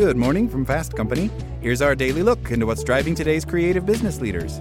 [0.00, 1.30] Good morning from Fast Company.
[1.60, 4.58] Here's our daily look into what's driving today's creative business leaders.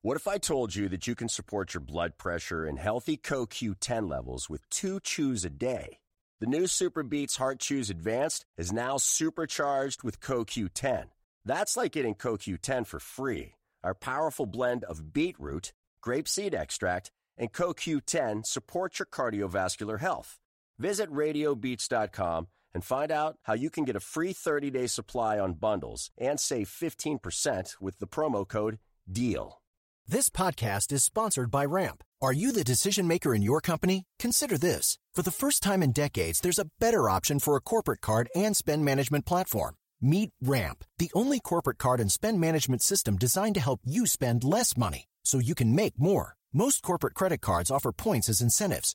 [0.00, 4.08] What if I told you that you can support your blood pressure and healthy CoQ10
[4.08, 5.98] levels with two chews a day?
[6.40, 11.08] The new SuperBeets Heart Chews Advanced is now supercharged with CoQ10.
[11.44, 13.56] That's like getting CoQ10 for free.
[13.84, 20.38] Our powerful blend of beetroot, grapeseed extract, and CoQ10 supports your cardiovascular health.
[20.82, 26.10] Visit radiobeets.com and find out how you can get a free 30-day supply on bundles
[26.18, 29.62] and save 15% with the promo code DEAL.
[30.08, 32.02] This podcast is sponsored by Ramp.
[32.20, 34.06] Are you the decision maker in your company?
[34.18, 34.98] Consider this.
[35.14, 38.56] For the first time in decades, there's a better option for a corporate card and
[38.56, 39.76] spend management platform.
[40.00, 44.42] Meet Ramp, the only corporate card and spend management system designed to help you spend
[44.42, 46.34] less money so you can make more.
[46.52, 48.94] Most corporate credit cards offer points as incentives,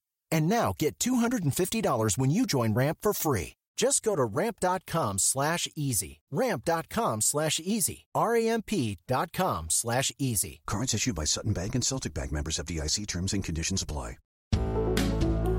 [0.31, 3.53] And now get $250 when you join Ramp for free.
[3.81, 6.19] Just go to ramp.com slash easy.
[6.31, 8.05] Ramp.com slash easy.
[8.13, 10.61] R-A-M-P.com slash easy.
[10.67, 14.17] Cards issued by Sutton Bank and Celtic Bank members FDIC terms and conditions apply.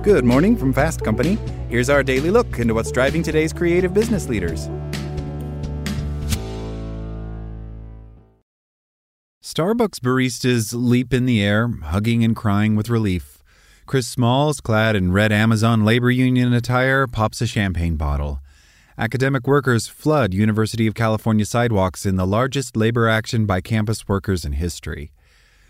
[0.02, 1.36] Good morning from Fast Company.
[1.68, 4.68] Here's our daily look into what's driving today's creative business leaders.
[9.42, 13.31] Starbucks baristas leap in the air, hugging and crying with relief.
[13.92, 18.40] Chris Smalls, clad in red Amazon labor union attire, pops a champagne bottle.
[18.96, 24.46] Academic workers flood University of California sidewalks in the largest labor action by campus workers
[24.46, 25.12] in history.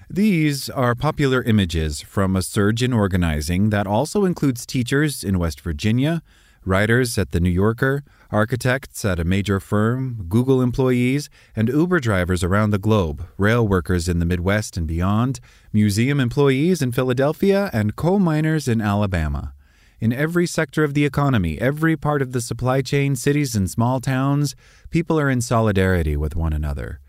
[0.08, 5.60] These are popular images from a surge in organizing that also includes teachers in West
[5.60, 6.22] Virginia,
[6.64, 12.42] writers at The New Yorker, architects at a major firm, Google employees, and Uber drivers
[12.42, 15.38] around the globe, rail workers in the Midwest and beyond,
[15.72, 19.52] museum employees in Philadelphia, and coal miners in Alabama.
[20.00, 24.00] In every sector of the economy, every part of the supply chain, cities and small
[24.00, 24.56] towns,
[24.90, 27.00] people are in solidarity with one another.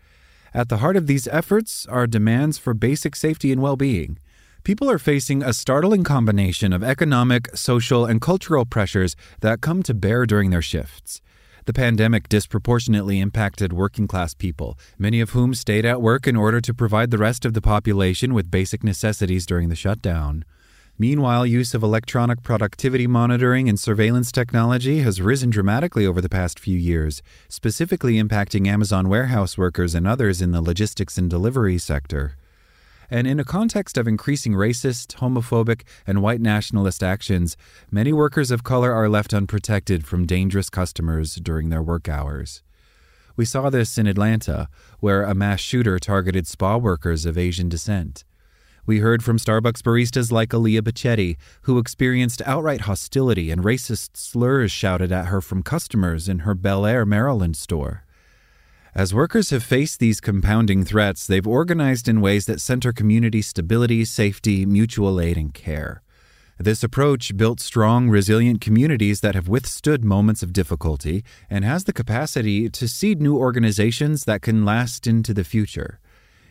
[0.52, 4.18] At the heart of these efforts are demands for basic safety and well being.
[4.64, 9.92] People are facing a startling combination of economic, social, and cultural pressures that come to
[9.92, 11.20] bear during their shifts.
[11.66, 16.62] The pandemic disproportionately impacted working class people, many of whom stayed at work in order
[16.62, 20.46] to provide the rest of the population with basic necessities during the shutdown.
[20.98, 26.58] Meanwhile, use of electronic productivity monitoring and surveillance technology has risen dramatically over the past
[26.58, 27.20] few years,
[27.50, 32.38] specifically impacting Amazon warehouse workers and others in the logistics and delivery sector.
[33.14, 37.56] And in a context of increasing racist, homophobic, and white nationalist actions,
[37.88, 42.64] many workers of color are left unprotected from dangerous customers during their work hours.
[43.36, 48.24] We saw this in Atlanta, where a mass shooter targeted spa workers of Asian descent.
[48.84, 54.72] We heard from Starbucks baristas like Aaliyah Bacchetti, who experienced outright hostility and racist slurs
[54.72, 58.03] shouted at her from customers in her Bel Air, Maryland store.
[58.96, 64.04] As workers have faced these compounding threats, they've organized in ways that center community stability,
[64.04, 66.00] safety, mutual aid, and care.
[66.60, 71.92] This approach built strong, resilient communities that have withstood moments of difficulty and has the
[71.92, 75.98] capacity to seed new organizations that can last into the future.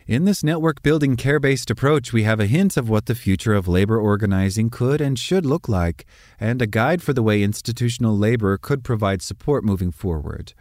[0.05, 3.53] In this network building care based approach, we have a hint of what the future
[3.53, 6.05] of labor organizing could and should look like,
[6.41, 10.53] and a guide for the way institutional labor could provide support moving forward.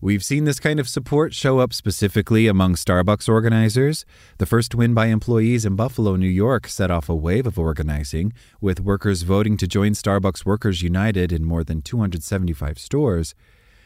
[0.00, 4.04] We've seen this kind of support show up specifically among Starbucks organizers.
[4.36, 8.34] The first win by employees in Buffalo, New York set off a wave of organizing,
[8.60, 13.34] with workers voting to join Starbucks Workers United in more than 275 stores.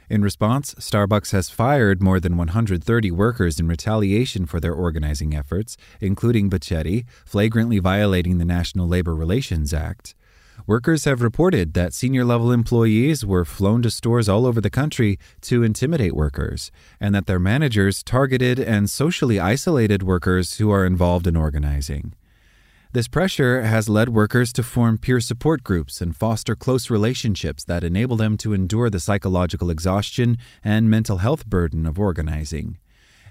[0.09, 5.77] In response, Starbucks has fired more than 130 workers in retaliation for their organizing efforts,
[6.01, 10.17] including Bacchetti, flagrantly violating the National Labor Relations Act.
[10.67, 15.19] Workers have reported that senior level employees were flown to stores all over the country
[15.43, 16.71] to intimidate workers,
[17.01, 22.15] and that their managers targeted and socially isolated workers who are involved in organizing.
[22.93, 27.85] This pressure has led workers to form peer support groups and foster close relationships that
[27.85, 32.79] enable them to endure the psychological exhaustion and mental health burden of organizing.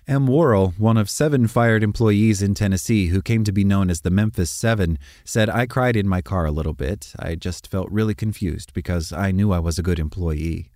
[0.08, 0.28] M.
[0.28, 4.10] Worrell, one of seven fired employees in Tennessee who came to be known as the
[4.10, 7.14] Memphis Seven, said, I cried in my car a little bit.
[7.20, 10.72] I just felt really confused because I knew I was a good employee.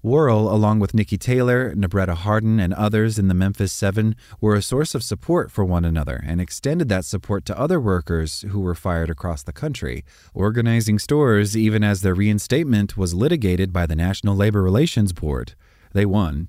[0.00, 4.62] Worrell, along with Nikki Taylor, Nebretta Harden, and others in the Memphis Seven, were a
[4.62, 8.76] source of support for one another and extended that support to other workers who were
[8.76, 14.36] fired across the country, organizing stores even as their reinstatement was litigated by the National
[14.36, 15.54] Labor Relations Board.
[15.92, 16.48] They won.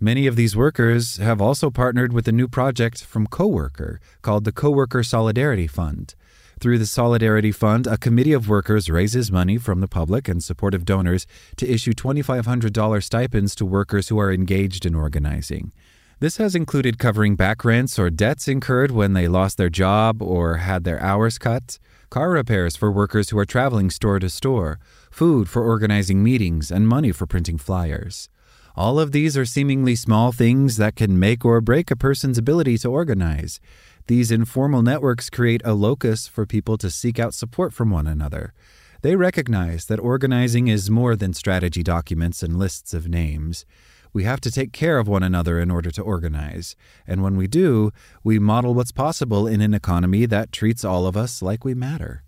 [0.00, 4.52] Many of these workers have also partnered with a new project from Coworker called the
[4.52, 6.14] Coworker Solidarity Fund.
[6.60, 10.84] Through the Solidarity Fund, a committee of workers raises money from the public and supportive
[10.84, 11.26] donors
[11.56, 15.72] to issue $2,500 stipends to workers who are engaged in organizing.
[16.20, 20.58] This has included covering back rents or debts incurred when they lost their job or
[20.58, 21.78] had their hours cut,
[22.10, 24.78] car repairs for workers who are traveling store to store,
[25.10, 28.28] food for organizing meetings, and money for printing flyers.
[28.76, 32.76] All of these are seemingly small things that can make or break a person's ability
[32.78, 33.58] to organize.
[34.06, 38.52] These informal networks create a locus for people to seek out support from one another.
[39.00, 43.64] They recognize that organizing is more than strategy documents and lists of names.
[44.12, 46.76] We have to take care of one another in order to organize.
[47.06, 51.16] And when we do, we model what's possible in an economy that treats all of
[51.16, 52.25] us like we matter.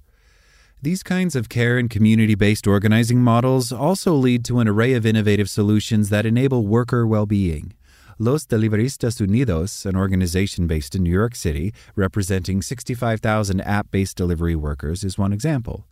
[0.81, 5.05] These kinds of care and community based organizing models also lead to an array of
[5.05, 7.73] innovative solutions that enable worker well being.
[8.17, 14.55] Los Deliveristas Unidos, an organization based in New York City representing 65,000 app based delivery
[14.55, 15.85] workers, is one example.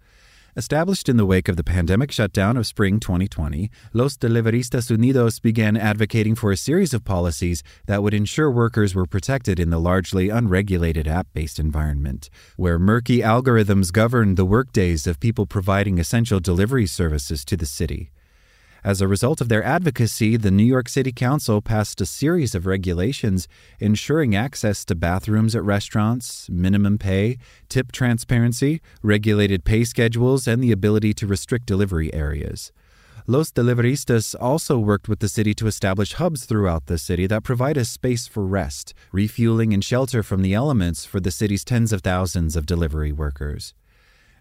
[0.58, 5.76] Established in the wake of the pandemic shutdown of spring 2020, Los Deliveristas Unidos began
[5.76, 10.30] advocating for a series of policies that would ensure workers were protected in the largely
[10.30, 16.86] unregulated app based environment, where murky algorithms governed the workdays of people providing essential delivery
[16.86, 18.10] services to the city.
[18.86, 22.66] As a result of their advocacy, the New York City Council passed a series of
[22.66, 23.48] regulations
[23.80, 27.38] ensuring access to bathrooms at restaurants, minimum pay,
[27.68, 32.70] tip transparency, regulated pay schedules, and the ability to restrict delivery areas.
[33.26, 37.76] Los Deliveristas also worked with the city to establish hubs throughout the city that provide
[37.76, 42.02] a space for rest, refueling, and shelter from the elements for the city's tens of
[42.02, 43.74] thousands of delivery workers.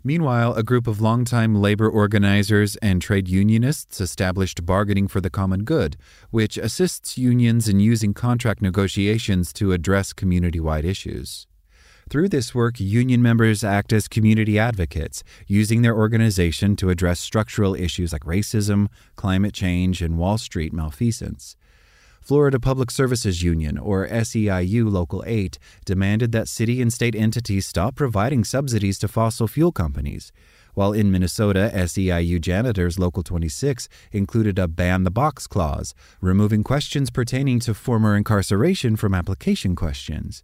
[0.07, 5.63] Meanwhile, a group of longtime labor organizers and trade unionists established Bargaining for the Common
[5.63, 5.97] Good,
[6.29, 11.47] which assists unions in using contract negotiations to address community wide issues.
[12.07, 17.73] Through this work, union members act as community advocates, using their organization to address structural
[17.73, 21.55] issues like racism, climate change, and Wall Street malfeasance.
[22.25, 27.93] Florida Public Services Union, or SEIU Local 8, demanded that city and state entities stop
[27.93, 30.31] providing subsidies to fossil fuel companies.
[30.73, 37.11] While in Minnesota, SEIU Janitors Local 26 included a ban the box clause, removing questions
[37.11, 40.43] pertaining to former incarceration from application questions.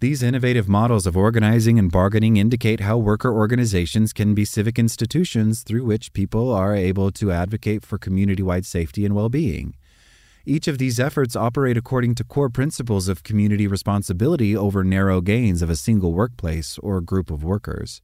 [0.00, 5.62] These innovative models of organizing and bargaining indicate how worker organizations can be civic institutions
[5.62, 9.76] through which people are able to advocate for community wide safety and well being.
[10.46, 15.62] Each of these efforts operate according to core principles of community responsibility over narrow gains
[15.62, 18.02] of a single workplace or group of workers.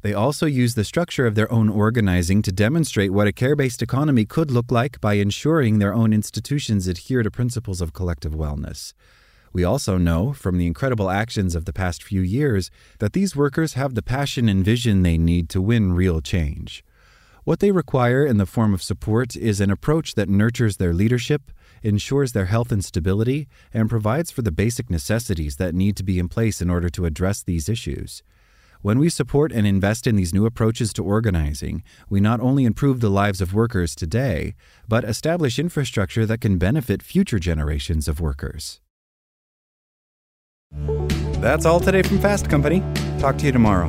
[0.00, 3.80] They also use the structure of their own organizing to demonstrate what a care based
[3.80, 8.92] economy could look like by ensuring their own institutions adhere to principles of collective wellness.
[9.52, 13.74] We also know, from the incredible actions of the past few years, that these workers
[13.74, 16.84] have the passion and vision they need to win real change.
[17.44, 21.50] What they require in the form of support is an approach that nurtures their leadership,
[21.82, 26.20] ensures their health and stability, and provides for the basic necessities that need to be
[26.20, 28.22] in place in order to address these issues.
[28.80, 33.00] When we support and invest in these new approaches to organizing, we not only improve
[33.00, 34.54] the lives of workers today,
[34.86, 38.80] but establish infrastructure that can benefit future generations of workers.
[41.40, 42.84] That's all today from Fast Company.
[43.18, 43.88] Talk to you tomorrow.